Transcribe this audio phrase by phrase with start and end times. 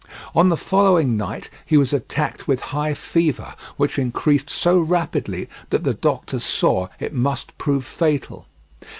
[0.33, 5.83] On the following night he was attacked with high fever, which increased so rapidly that
[5.83, 8.47] the doctors saw it must prove fatal.